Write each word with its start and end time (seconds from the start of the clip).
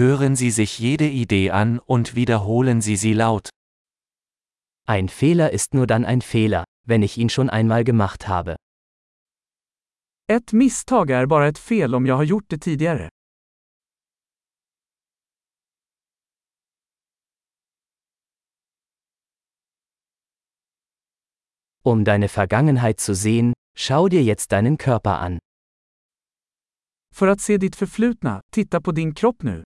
Hören 0.00 0.34
Sie 0.34 0.50
sich 0.50 0.78
jede 0.78 1.06
Idee 1.06 1.50
an 1.50 1.78
und 1.78 2.14
wiederholen 2.14 2.80
Sie 2.80 2.96
sie 2.96 3.12
laut. 3.12 3.50
Ein 4.86 5.10
Fehler 5.10 5.50
ist 5.50 5.74
nur 5.74 5.86
dann 5.86 6.06
ein 6.06 6.22
Fehler, 6.22 6.64
wenn 6.86 7.02
ich 7.02 7.18
ihn 7.18 7.28
schon 7.28 7.50
einmal 7.50 7.84
gemacht 7.84 8.26
habe. 8.26 8.56
Ett 10.26 10.52
misstag 10.54 11.10
är 11.10 11.26
bara 11.26 11.48
ett 11.48 11.58
fel 11.58 11.94
om 11.94 12.06
jag 12.06 12.16
har 12.16 12.24
gjort 12.24 12.48
det 12.48 12.58
tidigare. 12.58 13.08
Um 21.84 22.04
deine 22.04 22.28
Vergangenheit 22.28 23.00
zu 23.00 23.14
sehen, 23.14 23.52
schau 23.76 24.08
dir 24.08 24.22
jetzt 24.22 24.50
deinen 24.52 24.78
Körper 24.78 25.18
an. 25.18 25.38
För 27.14 27.26
att 27.28 27.40
se 27.40 27.58
ditt 27.58 27.76
förflutna, 27.76 28.40
titta 28.50 28.80
på 28.80 28.92
din 28.92 29.14
kropp 29.14 29.42
nu. 29.42 29.64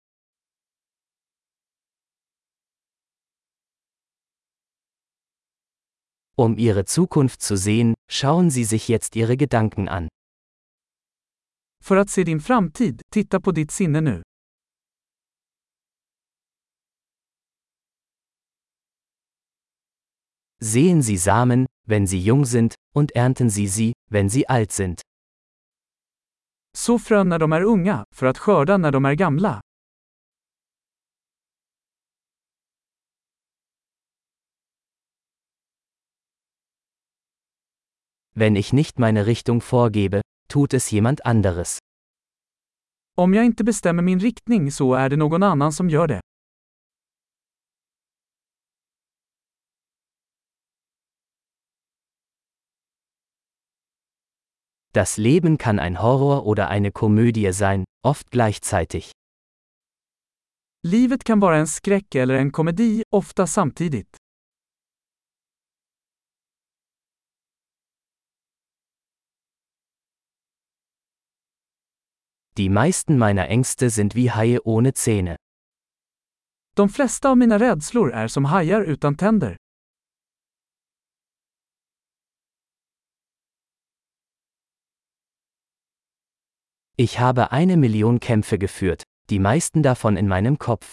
Um 6.36 6.58
ihre 6.58 6.84
Zukunft 6.84 7.42
zu 7.42 7.56
sehen, 7.56 7.94
schauen 8.10 8.50
Sie 8.50 8.64
sich 8.64 8.88
jetzt 8.88 9.16
Ihre 9.16 9.36
Gedanken 9.36 9.88
an. 9.88 10.08
För 11.84 11.96
att 11.96 12.10
se 12.10 12.24
din 12.24 12.40
framtid, 12.40 13.00
titta 13.12 13.40
på 13.40 13.52
ditt 13.52 13.70
sinne 13.70 14.00
nu. 14.00 14.22
Sehen 20.62 21.02
Sie 21.02 21.18
Samen, 21.18 21.66
wenn 21.86 22.06
sie 22.06 22.18
jung 22.20 22.44
sind, 22.46 22.74
und 22.94 23.12
ernten 23.12 23.50
Sie 23.50 23.68
sie, 23.68 23.92
wenn 24.10 24.30
sie 24.30 24.48
alt 24.48 24.72
sind. 24.72 25.00
Så 26.76 26.98
frön 26.98 27.28
när 27.28 27.38
de 27.38 27.52
är 27.52 27.62
unga, 27.62 28.04
för 28.14 28.26
att 28.26 28.38
skörda 28.38 28.76
när 28.76 28.90
de 28.90 29.04
är 29.04 29.14
gamla. 29.14 29.60
Wenn 38.36 38.56
ich 38.56 38.72
nicht 38.72 38.98
meine 38.98 39.26
Richtung 39.26 39.60
vorgebe, 39.60 40.20
tut 40.48 40.74
es 40.74 40.90
jemand 40.90 41.24
anderes. 41.24 41.78
Om 43.16 43.34
jag 43.34 43.44
inte 43.44 43.64
bestämmer 43.64 44.02
min 44.02 44.20
riktning 44.20 44.72
så 44.72 44.94
är 44.94 45.08
det 45.08 45.16
någon 45.16 45.42
annan 45.42 45.72
som 45.72 45.90
gör 45.90 46.06
det. 46.06 46.20
Das 54.94 55.16
Leben 55.18 55.58
kann 55.58 55.78
ein 55.78 56.02
Horror 56.02 56.46
oder 56.46 56.68
eine 56.68 56.92
Komödie 56.92 57.52
sein, 57.52 57.84
oft 58.04 58.30
gleichzeitig. 58.30 59.12
Livet 60.86 61.24
kan 61.24 61.40
vara 61.40 61.56
en 61.56 61.66
skräck 61.66 62.14
eller 62.14 62.34
en 62.34 62.52
komedi, 62.52 63.02
ofta 63.10 63.46
samtidigt. 63.46 64.23
Die 72.56 72.68
meisten 72.68 73.18
meiner 73.18 73.48
Ängste 73.48 73.90
sind 73.90 74.14
wie 74.14 74.30
Haie 74.30 74.60
ohne 74.64 74.92
Zähne. 74.92 75.36
De 76.76 76.88
flesta 76.88 77.30
av 77.30 77.36
mina 77.36 77.58
rädslor 77.58 78.12
är 78.12 78.28
som 78.28 78.44
hajar 78.44 78.82
utan 78.82 79.16
tänder. 79.16 79.56
Ich 86.96 87.18
habe 87.18 87.50
eine 87.50 87.76
Million 87.76 88.20
Kämpfe 88.20 88.58
geführt, 88.58 89.02
die 89.30 89.40
meisten 89.40 89.82
davon 89.82 90.16
in 90.16 90.28
meinem 90.28 90.58
Kopf. 90.58 90.92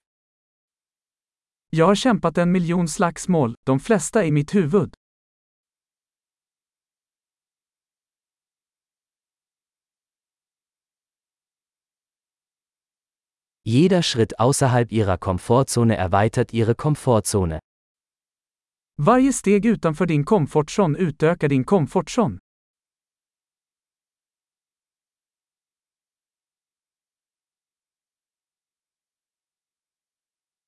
Jag 1.69 1.85
har 1.85 1.95
kämpat 1.95 2.37
en 2.37 2.51
miljon 2.51 2.87
slagsmål, 2.87 3.55
de 3.65 3.79
flesta 3.79 4.25
i 4.25 4.31
mitt 4.31 4.55
huvud. 4.55 4.93
Jeder 13.71 14.03
Schritt 14.03 14.37
außerhalb 14.37 14.91
ihrer 14.91 15.17
Komfortzone 15.17 15.95
erweitert 15.95 16.51
ihre 16.51 16.75
Komfortzone. 16.75 17.59
Varje 18.97 19.31
steg 19.33 19.65
utanför 19.65 20.05
din 20.05 20.25
komfortzon 20.25 20.95
utökar 20.95 21.47
din 21.47 21.63
komfortzon. 21.65 22.39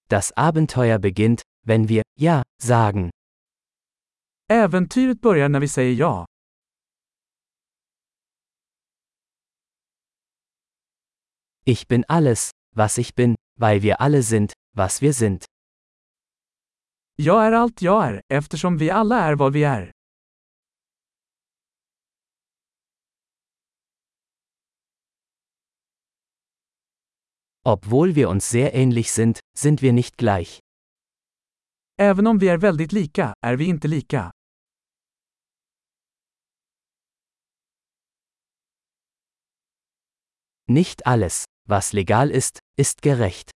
Das 0.10 0.32
Abenteuer 0.38 1.00
beginnt, 1.00 1.42
wenn 1.66 1.90
wir 1.90 2.04
Ja 2.18 2.44
sagen. 2.62 3.10
Äventyret 4.50 5.22
börjar 5.22 5.50
när 5.50 5.60
vi 5.60 5.68
säger 5.68 5.94
ja. 5.94 6.26
Ich 11.66 11.88
bin 11.88 12.04
alles, 12.08 12.52
was 12.76 12.98
ich 12.98 13.16
bin, 13.16 13.36
weil 13.60 13.82
wir 13.82 14.02
alle 14.02 14.24
sind, 14.24 14.54
was 14.76 15.02
wir 15.02 15.14
sind. 15.14 15.46
Jag 17.16 17.46
är 17.46 17.52
allt 17.52 17.82
jag 17.82 18.06
är, 18.08 18.22
eftersom 18.34 18.78
vi 18.78 18.90
alla 18.90 19.20
är 19.20 19.36
vad 19.36 19.54
vi 19.54 19.64
är. 19.64 19.92
Obwohl 27.66 28.16
wir 28.16 28.28
uns 28.28 28.50
sehr 28.50 28.76
ähnlich 28.76 29.12
sind, 29.12 29.40
sind 29.58 29.82
wir 29.82 29.94
nicht 29.94 30.18
gleich. 30.18 30.60
Även 31.98 32.28
om 32.28 32.38
vi 32.40 32.50
är 32.50 32.58
väldigt 32.58 32.92
lika, 32.92 33.34
är 33.42 33.56
vi 33.56 33.66
inte 33.66 33.88
lika. 33.88 34.32
Nicht 40.68 41.02
alles, 41.06 41.46
was 41.66 41.94
legal 41.94 42.30
ist, 42.32 42.60
ist 42.78 43.02
gerecht. 43.02 43.52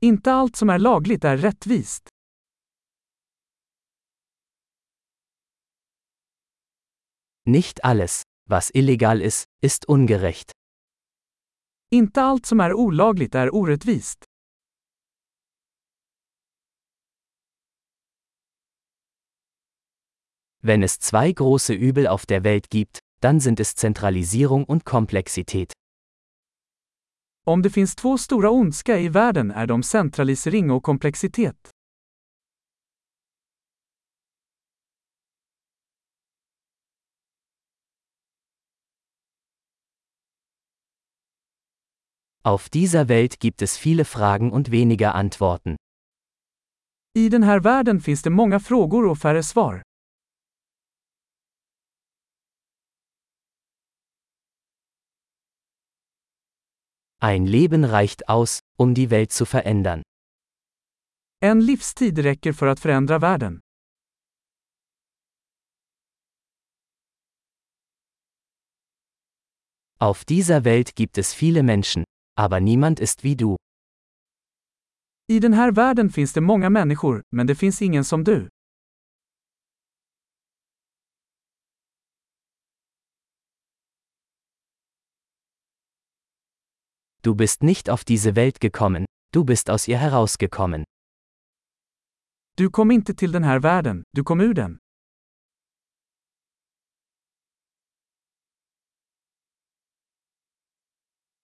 Inte 0.00 0.32
allt 0.32 0.56
som 0.56 0.70
är 0.70 0.78
lagligt 0.78 1.24
är 1.24 1.36
rättvist. 1.36 2.08
Nicht 7.46 7.84
alles, 7.84 8.22
was 8.48 8.70
illegal 8.74 9.20
ist, 9.20 9.44
ist 9.62 9.84
ungerecht. 9.84 10.52
Inte 11.90 12.22
allt 12.22 12.46
som 12.46 12.60
är 12.60 12.74
olagligt 12.74 13.34
är 13.34 13.54
orättvist. 13.54 14.24
Wenn 20.62 20.82
es 20.82 20.98
zwei 20.98 21.32
große 21.32 21.74
Übel 21.74 22.06
auf 22.06 22.24
der 22.24 22.42
Welt 22.42 22.70
gibt, 22.70 23.00
dann 23.20 23.38
sind 23.38 23.60
es 23.60 23.74
Zentralisierung 23.74 24.64
und 24.64 24.84
Komplexität. 24.86 25.74
Om 27.46 27.62
det 27.62 27.70
finns 27.70 27.94
två 27.94 28.18
stora 28.18 28.50
ondska 28.50 28.98
i 28.98 29.08
världen 29.08 29.50
är 29.50 29.66
de 29.66 29.82
centralisering 29.82 30.70
och 30.70 30.82
komplexitet. 30.82 31.70
Auf 42.42 42.68
dieser 42.68 43.08
Welt 43.08 43.38
gibt 43.38 43.62
es 43.62 43.86
viele 43.86 44.04
Fragen 44.04 44.52
und 44.52 44.70
weniger 44.70 45.14
Antworten. 45.14 45.76
I 47.18 47.28
den 47.28 47.42
här 47.42 47.60
världen 47.60 48.00
finns 48.00 48.22
det 48.22 48.30
många 48.30 48.60
frågor 48.60 49.06
och 49.06 49.18
färre 49.18 49.42
svar. 49.42 49.82
Ein 57.26 57.46
Leben 57.46 57.84
reicht 57.86 58.28
aus, 58.28 58.60
um 58.76 58.92
die 58.92 59.08
Welt 59.08 59.32
zu 59.32 59.46
verändern. 59.46 60.02
En 61.40 61.60
livstid 61.60 62.18
räcker 62.18 62.52
för 62.52 62.66
att 62.66 62.80
förändra 62.80 63.18
världen. 63.18 63.60
Auf 69.98 70.24
dieser 70.26 70.64
Welt 70.64 70.94
gibt 70.94 71.16
es 71.16 71.32
viele 71.32 71.62
Menschen, 71.62 72.04
aber 72.36 72.60
niemand 72.60 73.00
ist 73.00 73.24
wie 73.24 73.36
du. 73.36 73.56
I 75.32 75.40
den 75.40 75.54
här 75.54 75.72
världen 75.72 76.10
finns 76.10 76.32
det 76.32 76.40
många 76.40 76.70
människor, 76.70 77.22
men 77.32 77.46
det 77.46 77.54
finns 77.54 77.82
ingen 77.82 78.04
som 78.04 78.24
du. 78.24 78.48
Du 87.24 87.34
bist 87.34 87.62
nicht 87.62 87.88
auf 87.88 88.04
diese 88.04 88.36
Welt 88.36 88.60
gekommen, 88.60 89.06
du 89.32 89.44
bist 89.44 89.70
aus 89.70 89.88
ihr 89.88 89.96
herausgekommen. 89.98 90.84
Du 92.56 92.70
kom 92.70 92.90
inte 92.90 93.16
till 93.16 93.32
den 93.32 93.44
här 93.44 93.62
världen, 93.62 94.04
du 94.14 94.22
kom 94.22 94.40
ur 94.40 94.52
den. 94.52 94.78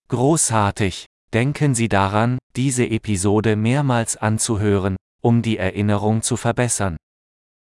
Großartig! 0.09 1.07
Denken 1.33 1.75
Sie 1.75 1.89
daran, 1.89 2.39
diese 2.57 2.85
Episode 2.85 3.57
mehrmals 3.57 4.17
anzuhören, 4.17 4.97
um 5.23 5.41
die 5.41 5.57
Erinnerung 5.57 6.21
zu 6.21 6.37
verbessern. 6.37 6.97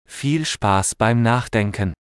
Viel 0.06 0.46
Spaß 0.46 0.96
beim 0.96 1.22
Nachdenken. 1.22 1.94